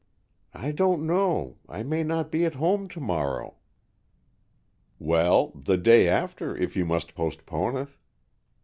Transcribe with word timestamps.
"I 0.55 0.71
don't 0.71 1.05
know. 1.05 1.57
I 1.69 1.83
may 1.83 2.01
not 2.03 2.31
be 2.31 2.43
at 2.45 2.55
home 2.55 2.87
to 2.87 2.99
morrow." 2.99 3.57
"Well, 4.97 5.49
the 5.49 5.77
day 5.77 6.07
after, 6.07 6.57
if 6.57 6.75
you 6.75 6.85
must 6.87 7.13
postpone 7.13 7.75
it." 7.77 7.89